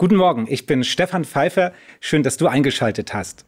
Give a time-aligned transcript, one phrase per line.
[0.00, 1.72] Guten Morgen, ich bin Stefan Pfeiffer.
[1.98, 3.44] Schön, dass du eingeschaltet hast.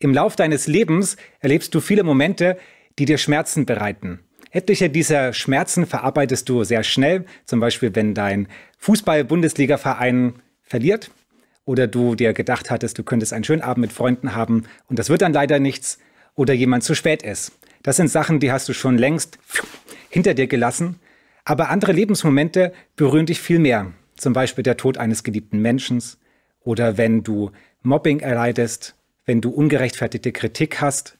[0.00, 2.58] Im Lauf deines Lebens erlebst du viele Momente,
[2.98, 4.18] die dir Schmerzen bereiten.
[4.50, 11.12] Etliche dieser Schmerzen verarbeitest du sehr schnell, zum Beispiel wenn dein Fußball-Bundesliga-Verein verliert
[11.64, 15.10] oder du dir gedacht hattest, du könntest einen schönen Abend mit Freunden haben und das
[15.10, 16.00] wird dann leider nichts
[16.34, 17.52] oder jemand zu spät ist.
[17.84, 19.38] Das sind Sachen, die hast du schon längst
[20.10, 20.98] hinter dir gelassen,
[21.44, 26.02] aber andere Lebensmomente berühren dich viel mehr zum Beispiel der Tod eines geliebten Menschen
[26.60, 27.50] oder wenn du
[27.82, 28.96] Mobbing erleidest,
[29.26, 31.18] wenn du ungerechtfertigte Kritik hast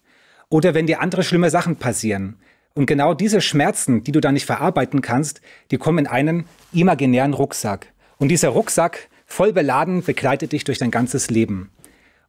[0.49, 2.37] oder wenn dir andere schlimme Sachen passieren.
[2.75, 5.41] Und genau diese Schmerzen, die du da nicht verarbeiten kannst,
[5.71, 7.93] die kommen in einen imaginären Rucksack.
[8.19, 11.71] Und dieser Rucksack, voll beladen, begleitet dich durch dein ganzes Leben.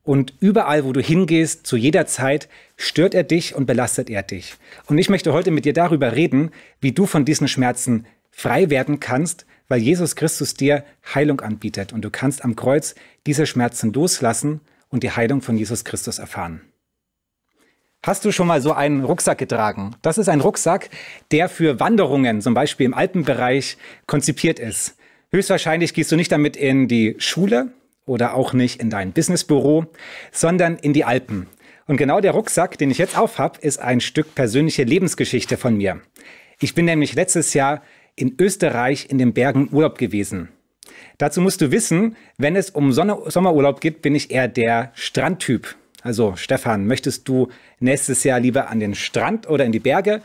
[0.04, 2.48] Und überall, wo du hingehst, zu jeder Zeit,
[2.78, 4.56] stört er dich und belastet er dich.
[4.86, 9.00] Und ich möchte heute mit dir darüber reden, wie du von diesen Schmerzen frei werden
[9.00, 10.84] kannst, weil Jesus Christus dir
[11.14, 15.84] Heilung anbietet und du kannst am Kreuz diese Schmerzen loslassen und die Heilung von Jesus
[15.84, 16.62] Christus erfahren.
[18.06, 19.96] Hast du schon mal so einen Rucksack getragen?
[20.04, 20.92] Das ist ein Rucksack,
[21.32, 24.96] der für Wanderungen, zum Beispiel im Alpenbereich, konzipiert ist.
[25.32, 27.70] Höchstwahrscheinlich gehst du nicht damit in die Schule
[28.06, 29.88] oder auch nicht in dein Businessbüro,
[30.32, 31.48] sondern in die Alpen.
[31.88, 36.00] Und genau der Rucksack, den ich jetzt aufhab, ist ein Stück persönliche Lebensgeschichte von mir.
[36.60, 37.82] Ich bin nämlich letztes Jahr
[38.16, 40.50] in Österreich in den Bergen Urlaub gewesen.
[41.18, 45.76] Dazu musst du wissen, wenn es um Sonne Sommerurlaub geht, bin ich eher der Strandtyp.
[46.02, 47.50] Also Stefan, möchtest du
[47.80, 50.22] nächstes Jahr lieber an den Strand oder in die Berge?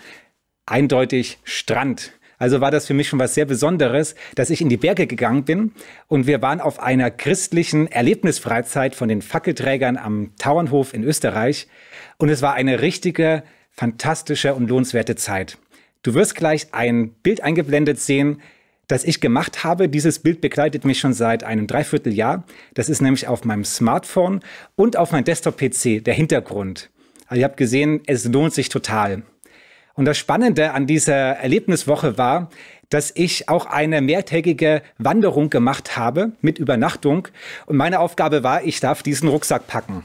[0.67, 2.13] Eindeutig Strand.
[2.39, 5.45] Also war das für mich schon was sehr Besonderes, dass ich in die Berge gegangen
[5.45, 5.73] bin
[6.07, 11.69] und wir waren auf einer christlichen Erlebnisfreizeit von den Fackelträgern am Tauernhof in Österreich
[12.17, 15.59] und es war eine richtige, fantastische und lohnenswerte Zeit.
[16.03, 18.41] Du wirst gleich ein Bild eingeblendet sehen,
[18.89, 19.89] das ich gemacht habe.
[19.89, 22.45] Dieses Bild begleitet mich schon seit einem Dreivierteljahr.
[22.75, 24.41] Das ist nämlich auf meinem Smartphone
[24.77, 26.91] und auf meinem Desktop-PC der Hintergrund.
[27.27, 29.23] Also ihr habt gesehen, es lohnt sich total.
[29.95, 32.49] Und das Spannende an dieser Erlebniswoche war,
[32.89, 37.29] dass ich auch eine mehrtägige Wanderung gemacht habe mit Übernachtung.
[37.67, 40.05] Und meine Aufgabe war, ich darf diesen Rucksack packen.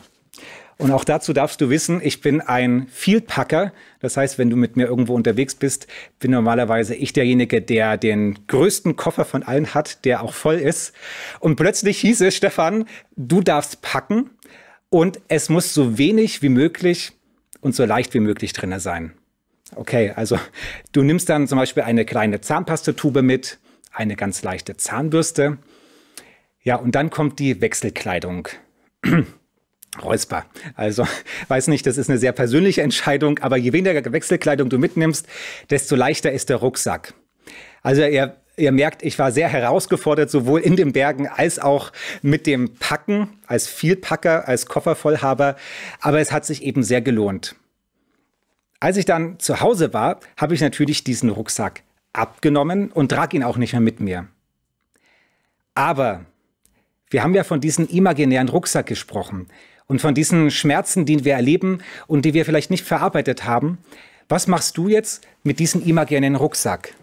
[0.77, 3.71] Und auch dazu darfst du wissen, ich bin ein Vielpacker.
[4.01, 5.87] Das heißt, wenn du mit mir irgendwo unterwegs bist,
[6.19, 10.93] bin normalerweise ich derjenige, der den größten Koffer von allen hat, der auch voll ist.
[11.39, 14.31] Und plötzlich hieß es, Stefan, du darfst packen
[14.89, 17.13] und es muss so wenig wie möglich
[17.61, 19.13] und so leicht wie möglich drinne sein.
[19.75, 20.37] Okay, also
[20.91, 23.59] du nimmst dann zum Beispiel eine kleine Zahnpastatube mit,
[23.93, 25.57] eine ganz leichte Zahnbürste.
[26.63, 28.49] Ja, und dann kommt die Wechselkleidung.
[30.03, 30.45] Räusper.
[30.75, 31.07] Also,
[31.47, 35.27] weiß nicht, das ist eine sehr persönliche Entscheidung, aber je weniger Wechselkleidung du mitnimmst,
[35.69, 37.13] desto leichter ist der Rucksack.
[37.81, 41.91] Also, ihr, ihr merkt, ich war sehr herausgefordert, sowohl in den Bergen als auch
[42.21, 45.55] mit dem Packen, als Vielpacker, als Koffervollhaber,
[46.01, 47.55] aber es hat sich eben sehr gelohnt.
[48.79, 51.83] Als ich dann zu Hause war, habe ich natürlich diesen Rucksack
[52.13, 54.27] abgenommen und trage ihn auch nicht mehr mit mir.
[55.73, 56.25] Aber
[57.09, 59.47] wir haben ja von diesem imaginären Rucksack gesprochen
[59.87, 63.77] und von diesen Schmerzen, die wir erleben und die wir vielleicht nicht verarbeitet haben.
[64.27, 66.93] Was machst du jetzt mit diesem imaginären Rucksack?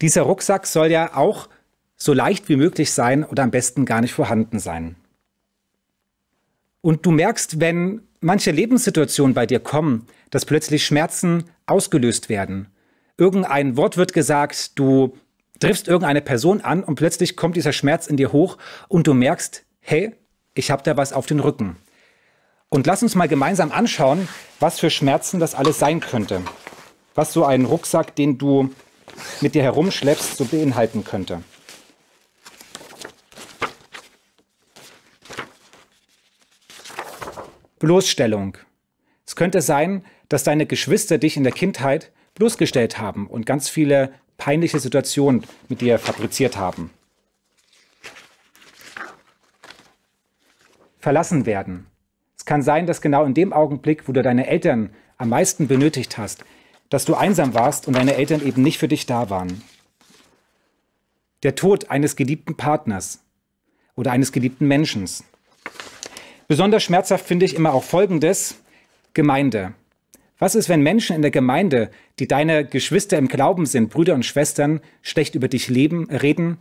[0.00, 1.48] Dieser Rucksack soll ja auch
[1.96, 4.96] so leicht wie möglich sein oder am besten gar nicht vorhanden sein.
[6.80, 12.68] Und du merkst, wenn manche Lebenssituationen bei dir kommen, dass plötzlich Schmerzen ausgelöst werden.
[13.16, 15.16] Irgendein Wort wird gesagt, du
[15.60, 19.64] triffst irgendeine Person an und plötzlich kommt dieser Schmerz in dir hoch und du merkst,
[19.80, 20.12] hey,
[20.54, 21.76] ich habe da was auf den Rücken.
[22.68, 24.28] Und lass uns mal gemeinsam anschauen,
[24.60, 26.42] was für Schmerzen das alles sein könnte.
[27.14, 28.70] Was so ein Rucksack, den du
[29.40, 31.42] mit dir herumschleppst, so beinhalten könnte.
[37.78, 38.56] Bloßstellung.
[39.26, 44.14] Es könnte sein, dass deine Geschwister dich in der Kindheit bloßgestellt haben und ganz viele
[44.38, 46.90] peinliche Situationen mit dir fabriziert haben.
[51.02, 51.86] Verlassen werden.
[52.38, 56.16] Es kann sein, dass genau in dem Augenblick, wo du deine Eltern am meisten benötigt
[56.16, 56.44] hast,
[56.88, 59.62] dass du einsam warst und deine Eltern eben nicht für dich da waren.
[61.42, 63.20] Der Tod eines geliebten Partners
[63.96, 65.08] oder eines geliebten Menschen.
[66.46, 68.62] Besonders schmerzhaft finde ich immer auch Folgendes,
[69.12, 69.74] Gemeinde.
[70.38, 74.24] Was ist, wenn Menschen in der Gemeinde, die deine Geschwister im Glauben sind, Brüder und
[74.24, 76.58] Schwestern, schlecht über dich leben, reden,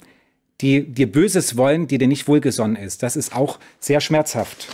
[0.62, 3.04] die dir Böses wollen, die dir nicht wohlgesonnen ist.
[3.04, 4.68] Das ist auch sehr schmerzhaft.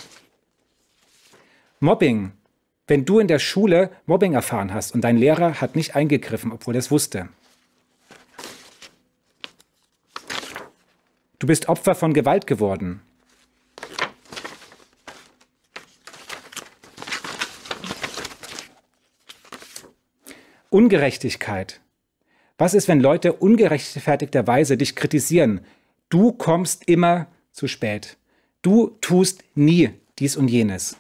[1.79, 2.31] Mobbing.
[2.87, 6.75] Wenn du in der Schule Mobbing erfahren hast und dein Lehrer hat nicht eingegriffen, obwohl
[6.75, 7.29] er es wusste.
[11.39, 13.01] Du bist Opfer von Gewalt geworden.
[20.69, 21.79] Ungerechtigkeit.
[22.57, 25.61] Was ist, wenn Leute ungerechtfertigterweise dich kritisieren?
[26.09, 28.18] Du kommst immer zu spät.
[28.62, 30.98] Du tust nie dies und jenes.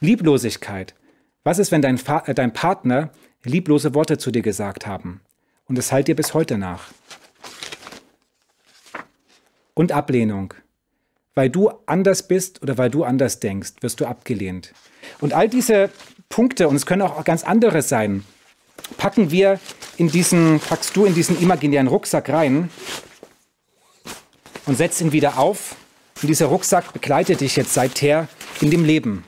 [0.00, 0.94] Lieblosigkeit.
[1.44, 3.10] Was ist, wenn dein, äh, dein Partner
[3.44, 5.20] lieblose Worte zu dir gesagt haben?
[5.66, 6.90] Und es halt dir bis heute nach.
[9.74, 10.54] Und Ablehnung.
[11.34, 14.72] Weil du anders bist oder weil du anders denkst, wirst du abgelehnt.
[15.20, 15.90] Und all diese
[16.28, 18.24] Punkte, und es können auch ganz andere sein,
[18.96, 19.60] packen wir
[19.96, 22.70] in diesen, packst du in diesen imaginären Rucksack rein
[24.66, 25.76] und setzt ihn wieder auf.
[26.22, 28.28] Und dieser Rucksack begleitet dich jetzt seither
[28.60, 29.24] in dem Leben.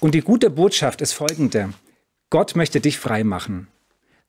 [0.00, 1.70] Und die gute Botschaft ist folgende.
[2.30, 3.68] Gott möchte dich frei machen.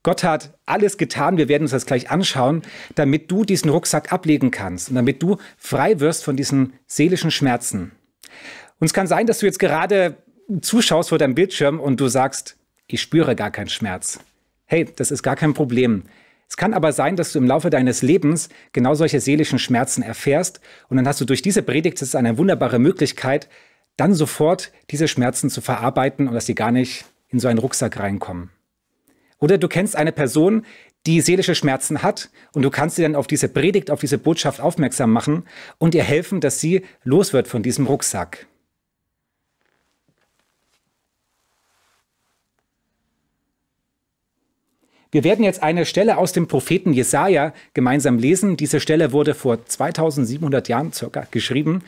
[0.01, 2.61] Gott hat alles getan, wir werden uns das gleich anschauen,
[2.95, 7.91] damit du diesen Rucksack ablegen kannst und damit du frei wirst von diesen seelischen Schmerzen.
[8.79, 10.17] Und es kann sein, dass du jetzt gerade
[10.61, 12.57] zuschaust vor deinem Bildschirm und du sagst,
[12.87, 14.19] ich spüre gar keinen Schmerz.
[14.71, 16.03] Hey, das ist gar kein Problem.
[16.47, 20.61] Es kann aber sein, dass du im Laufe deines Lebens genau solche seelischen Schmerzen erfährst
[20.89, 23.49] und dann hast du durch diese Predigt, das ist eine wunderbare Möglichkeit,
[23.97, 27.97] dann sofort diese Schmerzen zu verarbeiten und dass sie gar nicht in so einen Rucksack
[27.99, 28.51] reinkommen.
[29.39, 30.67] Oder du kennst eine Person,
[31.07, 34.61] die seelische Schmerzen hat und du kannst sie dann auf diese Predigt, auf diese Botschaft
[34.61, 35.45] aufmerksam machen
[35.79, 38.45] und ihr helfen, dass sie los wird von diesem Rucksack.
[45.11, 48.57] Wir werden jetzt eine Stelle aus dem Propheten Jesaja gemeinsam lesen.
[48.57, 51.83] Diese Stelle wurde vor 2700 Jahren circa geschrieben.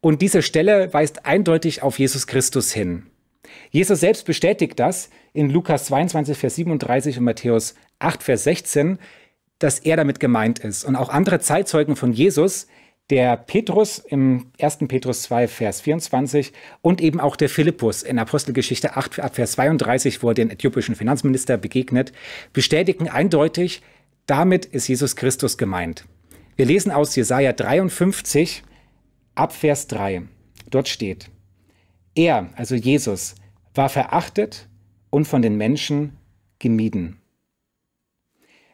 [0.00, 3.06] Und diese Stelle weist eindeutig auf Jesus Christus hin.
[3.70, 8.98] Jesus selbst bestätigt das in Lukas 22, Vers 37 und Matthäus 8, Vers 16,
[9.58, 10.84] dass er damit gemeint ist.
[10.84, 12.68] Und auch andere Zeitzeugen von Jesus,
[13.10, 14.78] der Petrus im 1.
[14.88, 20.30] Petrus 2, Vers 24 und eben auch der Philippus in Apostelgeschichte 8, Vers 32, wo
[20.30, 22.12] er den äthiopischen Finanzminister begegnet,
[22.52, 23.82] bestätigen eindeutig,
[24.26, 26.04] damit ist Jesus Christus gemeint.
[26.56, 28.64] Wir lesen aus Jesaja 53
[29.36, 30.22] ab Vers 3.
[30.70, 31.30] Dort steht,
[32.16, 33.36] er, also Jesus,
[33.74, 34.68] war verachtet
[35.10, 36.16] und von den Menschen
[36.58, 37.20] gemieden.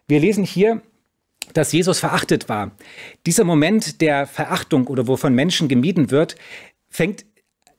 [0.08, 0.80] Wir lesen hier,
[1.54, 2.72] dass Jesus verachtet war.
[3.26, 6.36] Dieser Moment der Verachtung oder wo von Menschen gemieden wird,
[6.88, 7.24] fängt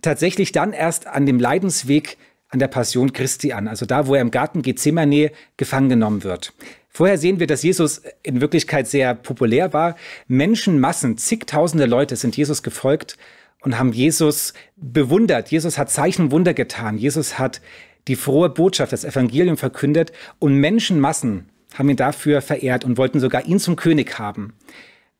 [0.02, 2.18] tatsächlich dann erst an dem Leidensweg
[2.50, 6.54] an der Passion Christi an, also da, wo er im Garten Gethsemane gefangen genommen wird.
[6.88, 9.96] Vorher sehen wir, dass Jesus in Wirklichkeit sehr populär war.
[10.28, 13.18] Menschenmassen, zigtausende Leute sind Jesus gefolgt
[13.62, 15.50] und haben Jesus bewundert.
[15.50, 17.00] Jesus hat Zeichen Wunder getan.
[17.00, 17.62] Jesus hat
[18.08, 23.46] die frohe Botschaft, das Evangelium verkündet und Menschenmassen haben ihn dafür verehrt und wollten sogar
[23.46, 24.54] ihn zum König haben.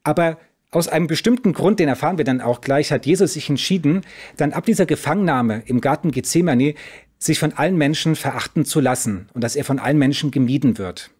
[0.04, 0.38] Aber
[0.72, 4.02] aus einem bestimmten Grund, den erfahren wir dann auch gleich, hat Jesus sich entschieden,
[4.38, 6.74] dann ab dieser Gefangennahme im Garten Gethsemane
[7.20, 11.12] sich von allen Menschen verachten zu lassen und dass er von allen Menschen gemieden wird.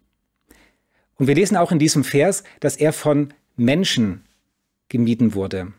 [1.16, 4.24] Und wir lesen auch in diesem Vers, dass er von Menschen
[4.88, 5.72] gemieden wurde.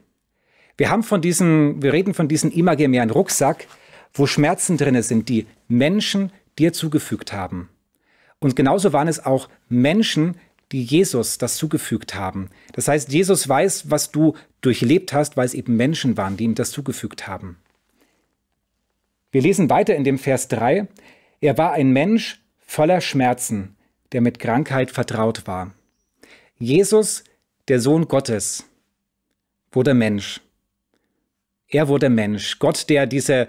[0.78, 3.68] Wir haben von diesem, wir reden von diesem imaginären Rucksack,
[4.13, 7.69] wo Schmerzen drinne sind, die Menschen dir zugefügt haben.
[8.40, 10.36] Und genauso waren es auch Menschen,
[10.72, 12.50] die Jesus das zugefügt haben.
[12.74, 16.56] Das heißt, Jesus weiß, was du durchlebt hast, weil es eben Menschen waren, die ihm
[16.56, 17.58] das zugefügt haben.
[19.32, 20.88] Wir lesen weiter in dem Vers 3.
[21.42, 23.75] Er war ein Mensch voller Schmerzen,
[24.12, 25.74] der mit Krankheit vertraut war.
[26.58, 27.24] Jesus,
[27.68, 28.65] der Sohn Gottes,
[29.72, 30.42] wurde Mensch.
[31.68, 32.60] Er wurde Mensch.
[32.60, 33.48] Gott, der diese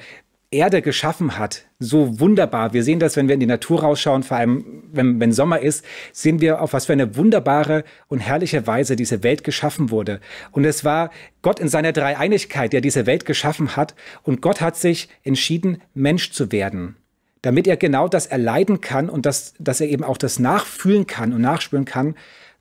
[0.50, 2.72] Erde geschaffen hat, so wunderbar.
[2.72, 5.84] Wir sehen das, wenn wir in die Natur rausschauen, vor allem wenn, wenn Sommer ist,
[6.12, 10.20] sehen wir, auf was für eine wunderbare und herrliche Weise diese Welt geschaffen wurde.
[10.52, 11.10] Und es war
[11.42, 13.96] Gott in seiner Dreieinigkeit, der diese Welt geschaffen hat.
[14.22, 16.96] Und Gott hat sich entschieden, Mensch zu werden,
[17.42, 21.32] damit er genau das erleiden kann und das, dass er eben auch das nachfühlen kann
[21.32, 22.14] und nachspüren kann,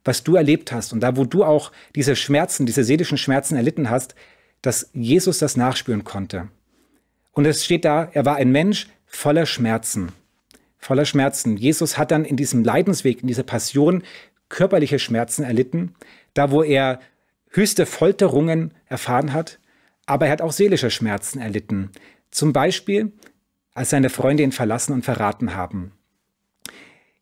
[0.03, 0.91] was du erlebt hast.
[0.91, 4.15] Und da, wo du auch diese Schmerzen, diese seelischen Schmerzen erlitten hast,
[4.63, 6.47] dass Jesus das nachspüren konnte.
[7.35, 10.13] Und es steht da, er war ein Mensch voller Schmerzen.
[10.79, 11.57] Voller Schmerzen.
[11.57, 14.03] Jesus hat dann in diesem Leidensweg, in dieser Passion
[14.47, 15.95] körperliche Schmerzen erlitten,
[16.33, 17.01] da wo er
[17.49, 19.59] höchste Folterungen erfahren hat,
[20.05, 21.91] aber er hat auch seelische Schmerzen erlitten.
[22.31, 23.11] Zum Beispiel,
[23.73, 25.91] als seine Freunde ihn verlassen und verraten haben.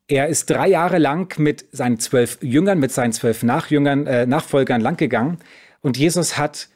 [0.07, 4.81] Er ist drei Jahre lang mit seinen zwölf Jüngern, mit seinen zwölf Nachjüngern, äh, Nachfolgern
[4.81, 5.39] langgegangen
[5.81, 6.69] und Jesus hat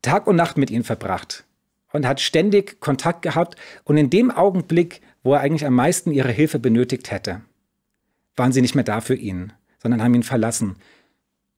[0.00, 1.44] Tag und Nacht mit ihnen verbracht
[1.92, 6.32] und hat ständig Kontakt gehabt und in dem Augenblick, wo er eigentlich am meisten ihre
[6.32, 7.42] Hilfe benötigt hätte,
[8.36, 10.76] waren sie nicht mehr da für ihn, sondern haben ihn verlassen.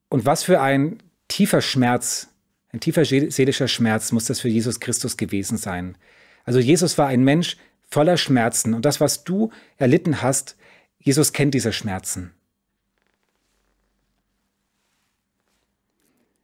[0.09, 0.99] Und was für ein
[1.29, 2.29] tiefer Schmerz,
[2.73, 5.97] ein tiefer seelischer Schmerz muss das für Jesus Christus gewesen sein.
[6.45, 7.57] Also Jesus war ein Mensch
[7.89, 10.57] voller Schmerzen und das, was du erlitten hast,
[10.99, 12.33] Jesus kennt diese Schmerzen.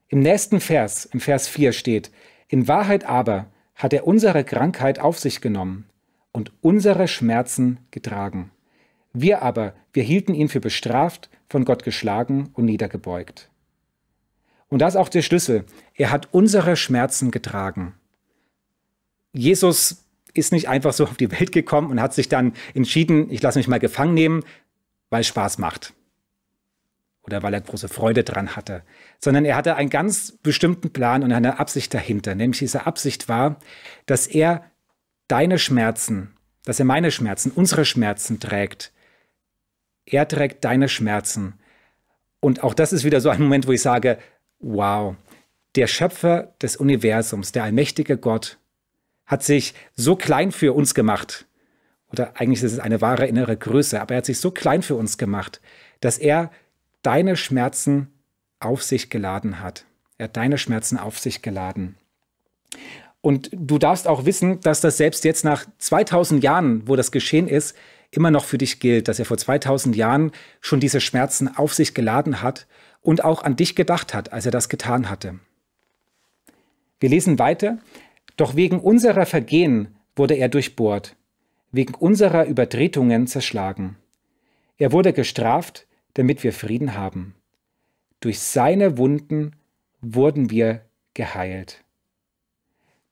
[0.09, 2.11] Im nächsten Vers, im Vers 4 steht,
[2.49, 5.87] in Wahrheit aber hat er unsere Krankheit auf sich genommen
[6.33, 8.51] und unsere Schmerzen getragen.
[9.15, 13.49] Wir aber, wir hielten ihn für bestraft, von Gott geschlagen und niedergebeugt.
[14.69, 15.65] Und das ist auch der Schlüssel.
[15.95, 17.95] Er hat unsere Schmerzen getragen.
[19.33, 20.05] Jesus
[20.35, 23.59] ist nicht einfach so auf die Welt gekommen und hat sich dann entschieden, ich lasse
[23.59, 24.45] mich mal gefangen nehmen,
[25.09, 25.95] weil Spaß macht
[27.29, 28.83] oder weil er große Freude dran hatte,
[29.21, 32.35] sondern er hatte einen ganz bestimmten Plan und eine Absicht dahinter.
[32.35, 33.59] Nämlich diese Absicht war,
[34.07, 34.65] dass er
[35.29, 38.93] deine Schmerzen, dass er meine Schmerzen, unsere Schmerzen trägt.
[40.07, 41.55] Er trägt deine Schmerzen.
[42.41, 44.19] Und auch das ist wieder so ein Moment, wo ich sage,
[44.59, 45.15] wow,
[45.75, 48.59] der Schöpfer des Universums, der allmächtige Gott,
[49.27, 51.47] hat sich so klein für uns gemacht.
[52.11, 54.95] Oder eigentlich ist es eine wahre innere Größe, aber er hat sich so klein für
[54.95, 55.61] uns gemacht,
[56.01, 56.51] dass er
[57.03, 58.13] deine Schmerzen
[58.61, 59.85] auf sich geladen hat.
[60.19, 61.97] Er hat deine Schmerzen auf sich geladen.
[63.21, 67.49] Und du darfst auch wissen, dass das selbst jetzt nach 2000 Jahren, wo das geschehen
[67.49, 67.77] ist,
[68.11, 71.95] immer noch für dich gilt, dass er vor 2000 Jahren schon diese Schmerzen auf sich
[71.95, 72.67] geladen hat
[73.03, 75.39] und auch an dich gedacht hat, als er das getan hatte.
[77.01, 77.79] Wir lesen weiter.
[78.37, 81.17] Doch wegen unserer Vergehen wurde er durchbohrt,
[81.73, 83.97] wegen unserer Übertretungen zerschlagen.
[84.79, 85.88] Er wurde gestraft,
[86.19, 87.37] damit wir Frieden haben.
[88.19, 89.53] Durch seine Wunden
[90.01, 90.81] wurden wir
[91.15, 91.85] geheilt.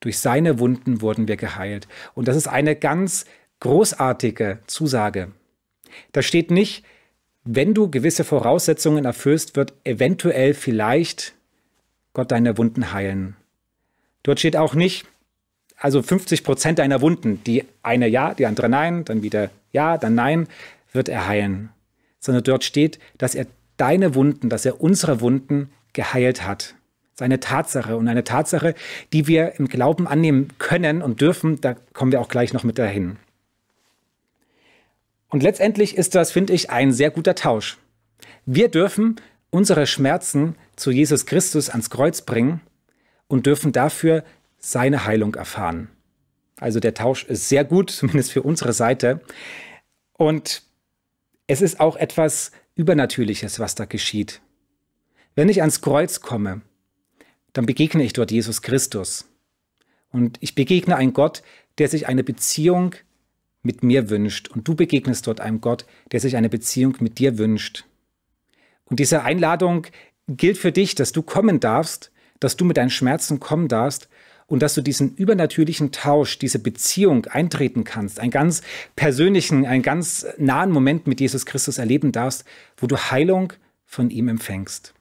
[0.01, 1.87] Durch seine Wunden wurden wir geheilt.
[2.15, 3.25] Und das ist eine ganz
[3.61, 5.31] großartige Zusage.
[6.11, 6.85] Da steht nicht,
[7.45, 11.35] wenn du gewisse Voraussetzungen erfüllst, wird eventuell vielleicht
[12.13, 13.37] Gott deine Wunden heilen.
[14.25, 15.07] Dort steht auch nicht,
[15.77, 20.17] also 50 Prozent deiner Wunden, die eine ja, die andere nein, dann wieder ja, dann
[20.17, 20.49] nein,
[20.93, 21.71] wird er heilen
[22.21, 23.47] sondern dort steht, dass er
[23.77, 26.75] deine Wunden, dass er unsere Wunden geheilt hat.
[27.13, 28.75] Das ist eine Tatsache und eine Tatsache,
[29.13, 31.61] die wir im Glauben annehmen können und dürfen.
[31.61, 33.17] Da kommen wir auch gleich noch mit dahin.
[35.29, 37.79] Und letztendlich ist das, finde ich, ein sehr guter Tausch.
[38.45, 39.17] Wir dürfen
[39.51, 42.61] unsere Schmerzen zu Jesus Christus ans Kreuz bringen
[43.29, 44.25] und dürfen dafür
[44.59, 45.89] seine Heilung erfahren.
[46.59, 49.21] Also der Tausch ist sehr gut, zumindest für unsere Seite.
[50.13, 50.63] Und
[51.47, 54.41] es ist auch etwas Übernatürliches, was da geschieht.
[55.35, 56.63] Wenn ich ans Kreuz komme,
[57.53, 59.29] dann begegne ich dort Jesus Christus.
[60.11, 61.43] Und ich begegne einen Gott,
[61.79, 62.95] der sich eine Beziehung
[63.63, 64.49] mit mir wünscht.
[64.49, 67.85] Und du begegnest dort einem Gott, der sich eine Beziehung mit dir wünscht.
[68.85, 69.87] Und diese Einladung
[70.29, 74.09] gilt für dich, dass du kommen darfst, dass du mit deinen Schmerzen kommen darfst
[74.47, 78.63] und dass du diesen übernatürlichen Tausch, diese Beziehung eintreten kannst, einen ganz
[78.95, 82.45] persönlichen, einen ganz nahen Moment mit Jesus Christus erleben darfst,
[82.77, 83.53] wo du Heilung
[83.85, 84.95] von ihm empfängst.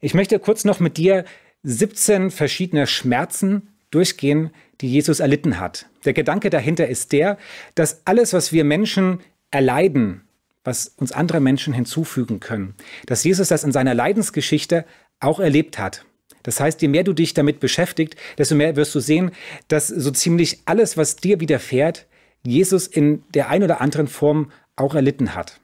[0.00, 1.24] Ich möchte kurz noch mit dir
[1.64, 4.50] 17 verschiedene Schmerzen durchgehen,
[4.80, 5.86] die Jesus erlitten hat.
[6.04, 7.38] Der Gedanke dahinter ist der,
[7.74, 10.27] dass alles, was wir Menschen erleiden,
[10.68, 12.74] was uns andere Menschen hinzufügen können.
[13.06, 14.84] Dass Jesus das in seiner Leidensgeschichte
[15.18, 16.04] auch erlebt hat.
[16.42, 19.30] Das heißt, je mehr du dich damit beschäftigt, desto mehr wirst du sehen,
[19.68, 22.06] dass so ziemlich alles, was dir widerfährt,
[22.44, 25.58] Jesus in der ein oder anderen Form auch erlitten hat.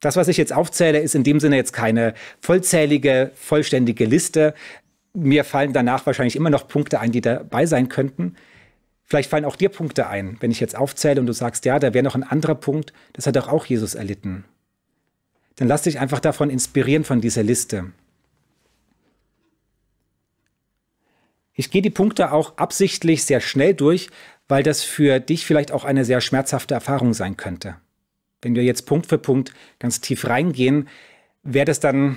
[0.00, 4.54] Das, was ich jetzt aufzähle, ist in dem Sinne jetzt keine vollzählige, vollständige Liste.
[5.14, 8.36] Mir fallen danach wahrscheinlich immer noch Punkte ein, die dabei sein könnten.
[9.12, 11.92] Vielleicht fallen auch dir Punkte ein, wenn ich jetzt aufzähle und du sagst, ja, da
[11.92, 14.46] wäre noch ein anderer Punkt, das hat doch auch Jesus erlitten.
[15.56, 17.92] Dann lass dich einfach davon inspirieren von dieser Liste.
[21.52, 24.08] Ich gehe die Punkte auch absichtlich sehr schnell durch,
[24.48, 27.76] weil das für dich vielleicht auch eine sehr schmerzhafte Erfahrung sein könnte.
[28.40, 30.88] Wenn wir jetzt Punkt für Punkt ganz tief reingehen,
[31.42, 32.16] wäre das dann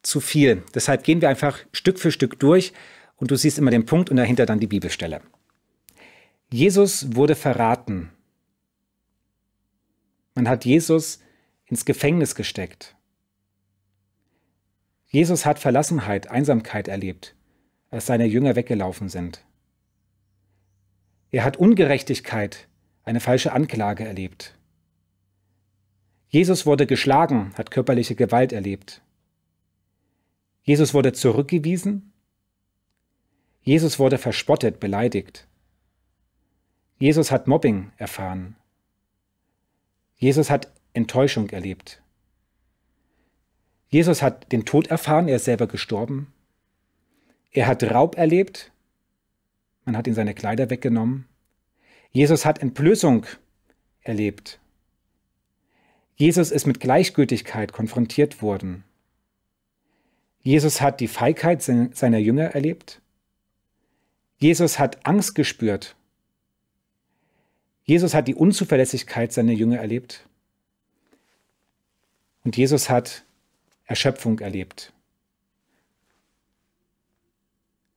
[0.00, 0.62] zu viel.
[0.74, 2.72] Deshalb gehen wir einfach Stück für Stück durch
[3.16, 5.20] und du siehst immer den Punkt und dahinter dann die Bibelstelle.
[6.52, 8.10] Jesus wurde verraten.
[10.34, 11.20] Man hat Jesus
[11.66, 12.96] ins Gefängnis gesteckt.
[15.06, 17.36] Jesus hat Verlassenheit, Einsamkeit erlebt,
[17.90, 19.44] als seine Jünger weggelaufen sind.
[21.30, 22.68] Er hat Ungerechtigkeit,
[23.04, 24.56] eine falsche Anklage erlebt.
[26.28, 29.02] Jesus wurde geschlagen, hat körperliche Gewalt erlebt.
[30.62, 32.12] Jesus wurde zurückgewiesen.
[33.62, 35.48] Jesus wurde verspottet, beleidigt.
[37.00, 38.56] Jesus hat Mobbing erfahren.
[40.16, 42.02] Jesus hat Enttäuschung erlebt.
[43.88, 46.30] Jesus hat den Tod erfahren, er ist selber gestorben.
[47.52, 48.70] Er hat Raub erlebt,
[49.86, 51.26] man hat ihm seine Kleider weggenommen.
[52.12, 53.24] Jesus hat Entblößung
[54.02, 54.60] erlebt.
[56.16, 58.84] Jesus ist mit Gleichgültigkeit konfrontiert worden.
[60.42, 63.00] Jesus hat die Feigheit seiner Jünger erlebt.
[64.36, 65.96] Jesus hat Angst gespürt.
[67.90, 70.24] Jesus hat die Unzuverlässigkeit seiner Jünger erlebt.
[72.44, 73.24] Und Jesus hat
[73.84, 74.92] Erschöpfung erlebt.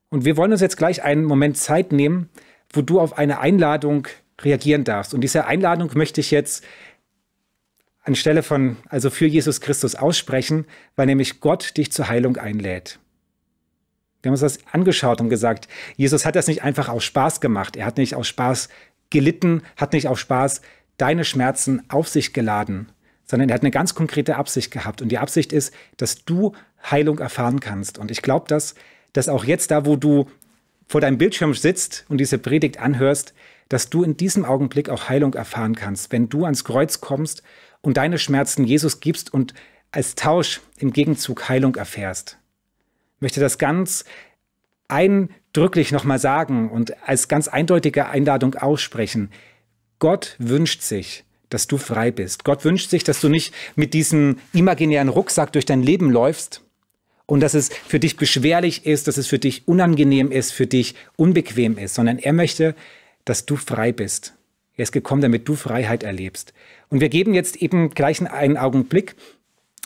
[0.10, 2.32] Und wir wollen uns jetzt gleich einen Moment Zeit nehmen,
[2.72, 4.08] wo du auf eine Einladung
[4.42, 5.14] reagieren darfst.
[5.14, 6.66] Und diese Einladung möchte ich jetzt
[8.02, 12.98] anstelle von, also für Jesus Christus aussprechen, weil nämlich Gott dich zur Heilung einlädt.
[14.24, 17.76] Wir haben uns das angeschaut und gesagt, Jesus hat das nicht einfach aus Spaß gemacht.
[17.76, 18.70] Er hat nicht aus Spaß
[19.14, 20.62] gelitten, hat nicht aus Spaß
[20.98, 22.92] deine Schmerzen auf sich geladen,
[23.26, 25.02] sondern er hat eine ganz konkrete Absicht gehabt.
[25.02, 26.52] Und die Absicht ist, dass du
[26.90, 27.98] Heilung erfahren kannst.
[27.98, 28.76] Und ich glaube, dass,
[29.14, 30.28] dass auch jetzt da, wo du
[30.88, 33.34] vor deinem Bildschirm sitzt und diese Predigt anhörst,
[33.70, 37.42] dass du in diesem Augenblick auch Heilung erfahren kannst, wenn du ans Kreuz kommst
[37.82, 39.54] und deine Schmerzen Jesus gibst und
[39.92, 42.38] als Tausch im Gegenzug Heilung erfährst.
[43.16, 44.06] Ich möchte das ganz
[45.56, 49.30] eindrücklich nochmal sagen und als ganz eindeutige Einladung aussprechen.
[50.00, 52.44] Gott wünscht sich, dass du frei bist.
[52.44, 56.62] Gott wünscht sich, dass du nicht mit diesem imaginären Rucksack durch dein Leben läufst
[57.28, 60.96] und dass es für dich beschwerlich ist, dass es für dich unangenehm ist, für dich
[61.18, 62.74] unbequem ist, sondern er möchte,
[63.24, 64.34] dass du frei bist.
[64.76, 66.52] Er ist gekommen, damit du Freiheit erlebst.
[66.90, 69.16] Und wir geben jetzt eben gleich einen Augenblick.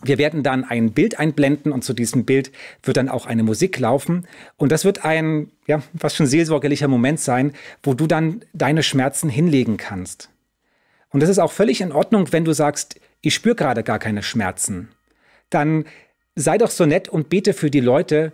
[0.03, 2.51] Wir werden dann ein Bild einblenden und zu diesem Bild
[2.83, 4.27] wird dann auch eine Musik laufen.
[4.55, 9.27] Und das wird ein, ja, fast schon seelsorgerlicher Moment sein, wo du dann deine Schmerzen
[9.27, 10.29] hinlegen kannst.
[11.09, 14.21] Und das ist auch völlig in Ordnung, wenn du sagst, ich spüre gerade gar keine
[14.21, 14.89] Schmerzen.
[15.49, 15.85] Dann
[16.35, 18.33] sei doch so nett und bete für die Leute,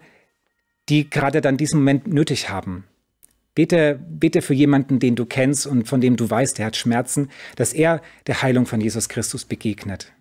[0.90, 2.84] die gerade dann diesen Moment nötig haben.
[3.56, 7.30] Bete, bete für jemanden, den du kennst und von dem du weißt, der hat Schmerzen,
[7.56, 10.12] dass er der Heilung von Jesus Christus begegnet.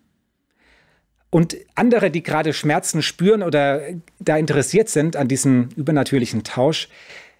[1.33, 3.81] Und andere, die gerade Schmerzen spüren oder
[4.19, 6.89] da interessiert sind an diesem übernatürlichen Tausch,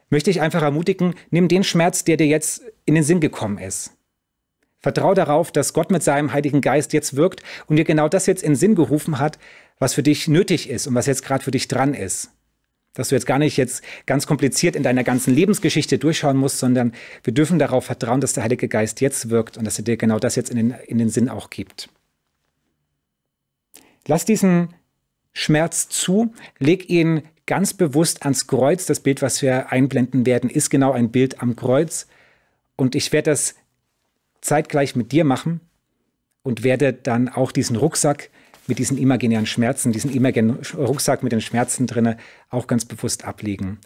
[0.09, 3.91] möchte ich einfach ermutigen, nimm den Schmerz, der dir jetzt in den Sinn gekommen ist.
[4.79, 8.41] Vertrau darauf, dass Gott mit seinem Heiligen Geist jetzt wirkt und dir genau das jetzt
[8.41, 9.37] in Sinn gerufen hat,
[9.77, 12.31] was für dich nötig ist und was jetzt gerade für dich dran ist.
[12.95, 16.93] Dass du jetzt gar nicht jetzt ganz kompliziert in deiner ganzen Lebensgeschichte durchschauen musst, sondern
[17.23, 20.17] wir dürfen darauf vertrauen, dass der Heilige Geist jetzt wirkt und dass er dir genau
[20.17, 21.89] das jetzt in den, in den Sinn auch gibt.
[24.07, 24.69] Lass diesen
[25.33, 28.85] Schmerz zu, leg ihn ganz bewusst ans Kreuz.
[28.85, 32.07] Das Bild, was wir einblenden werden, ist genau ein Bild am Kreuz.
[32.75, 33.55] Und ich werde das
[34.41, 35.61] zeitgleich mit dir machen
[36.43, 38.29] und werde dann auch diesen Rucksack
[38.67, 42.17] mit diesen imaginären Schmerzen, diesen imaginären Rucksack mit den Schmerzen drinne
[42.49, 43.79] auch ganz bewusst ablegen.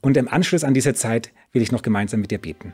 [0.00, 2.72] Und im Anschluss an diese Zeit will ich noch gemeinsam mit dir beten.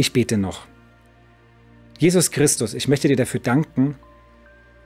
[0.00, 0.66] Ich bete noch.
[1.98, 3.96] Jesus Christus, ich möchte dir dafür danken,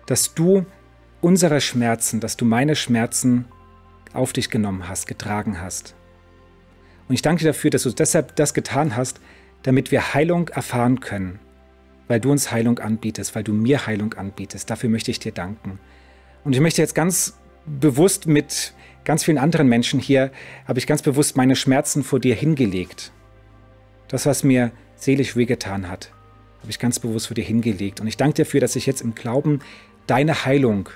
[0.06, 0.66] dass du
[1.20, 3.44] unsere Schmerzen, dass du meine Schmerzen
[4.12, 5.94] auf dich genommen hast, getragen hast.
[7.06, 9.20] Und ich danke dir dafür, dass du deshalb das getan hast,
[9.62, 11.38] damit wir Heilung erfahren können,
[12.08, 14.68] weil du uns Heilung anbietest, weil du mir Heilung anbietest.
[14.68, 15.78] Dafür möchte ich dir danken.
[16.42, 18.74] Und ich möchte jetzt ganz bewusst mit
[19.04, 20.32] ganz vielen anderen Menschen hier,
[20.66, 23.12] habe ich ganz bewusst meine Schmerzen vor dir hingelegt.
[24.08, 24.72] Das, was mir
[25.04, 26.10] seelisch wehgetan hat,
[26.60, 28.00] habe ich ganz bewusst vor dir hingelegt.
[28.00, 29.60] Und ich danke dir dafür, dass ich jetzt im Glauben
[30.06, 30.88] deine Heilung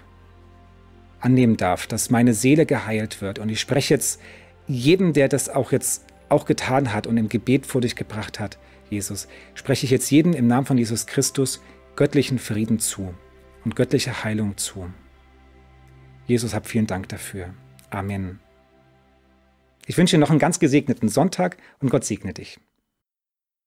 [1.21, 3.38] annehmen darf, dass meine Seele geheilt wird.
[3.38, 4.21] Und ich spreche jetzt
[4.66, 8.59] jedem, der das auch jetzt auch getan hat und im Gebet vor dich gebracht hat,
[8.90, 11.61] Jesus, spreche ich jetzt jedem im Namen von Jesus Christus
[11.97, 13.14] göttlichen Frieden zu
[13.64, 14.88] und göttliche Heilung zu.
[16.27, 17.55] Jesus, hab vielen Dank dafür.
[17.90, 18.40] Amen.
[19.87, 22.59] Ich wünsche dir noch einen ganz gesegneten Sonntag und Gott segne dich.